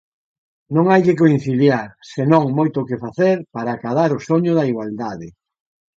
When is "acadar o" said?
3.73-4.23